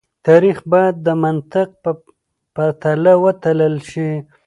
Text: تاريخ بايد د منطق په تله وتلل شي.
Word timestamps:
تاريخ 0.27 0.57
بايد 0.71 0.95
د 1.05 1.07
منطق 1.23 1.69
په 2.55 2.65
تله 2.81 3.13
وتلل 3.23 3.75
شي. 3.91 4.09